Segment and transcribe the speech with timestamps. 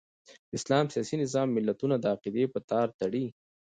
[0.49, 3.25] د اسلام سیاسي نظام ملتونه د عقیدې په تار تړي.